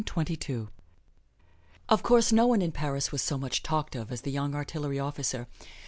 [1.87, 4.99] Of course, no one in Paris was so much talked of as the young artillery
[4.99, 5.47] officer.